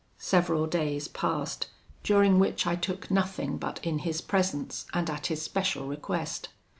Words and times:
Several 0.17 0.65
days 0.65 1.07
passed, 1.07 1.67
during 2.03 2.39
which 2.39 2.65
I 2.65 2.75
took 2.75 3.11
nothing 3.11 3.59
but 3.59 3.79
in 3.85 3.99
his 3.99 4.19
presence, 4.19 4.87
and 4.95 5.07
at 5.11 5.27
his 5.27 5.43
special 5.43 5.85
request. 5.85 6.49